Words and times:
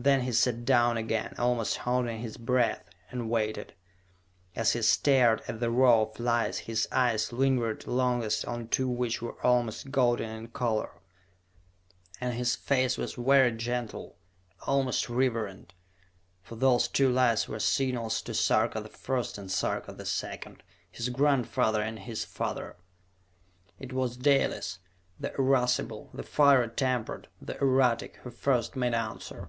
Then 0.00 0.20
he 0.20 0.30
sat 0.30 0.64
down 0.64 0.96
again, 0.96 1.34
almost 1.38 1.78
holding 1.78 2.20
his 2.20 2.36
breath, 2.36 2.88
and 3.10 3.28
waited. 3.28 3.74
As 4.54 4.72
he 4.74 4.82
stared 4.82 5.42
at 5.48 5.58
the 5.58 5.72
row 5.72 6.02
of 6.02 6.20
lights 6.20 6.58
his 6.58 6.86
eyes 6.92 7.32
lingered 7.32 7.84
longest 7.84 8.44
on 8.44 8.68
two 8.68 8.88
which 8.88 9.20
were 9.20 9.44
almost 9.44 9.90
golden 9.90 10.30
in 10.30 10.48
color 10.50 11.00
and 12.20 12.32
his 12.32 12.54
face 12.54 12.96
was 12.96 13.14
very 13.14 13.50
gentle, 13.50 14.14
almost 14.68 15.08
reverent. 15.08 15.74
For 16.42 16.54
those 16.54 16.86
two 16.86 17.10
lights 17.10 17.48
were 17.48 17.58
signals 17.58 18.22
to 18.22 18.34
Sarka 18.34 18.80
the 18.80 18.88
First 18.88 19.36
and 19.36 19.50
Sarka 19.50 19.92
the 19.92 20.06
Second, 20.06 20.62
his 20.88 21.08
grandfather 21.08 21.82
and 21.82 21.98
his 21.98 22.24
father! 22.24 22.76
It 23.80 23.92
was 23.92 24.16
Dalis, 24.16 24.78
the 25.18 25.34
irascible, 25.36 26.10
the 26.14 26.22
fiery 26.22 26.68
tempered, 26.68 27.26
the 27.42 27.58
erratic, 27.60 28.18
who 28.22 28.30
first 28.30 28.76
made 28.76 28.94
answer. 28.94 29.48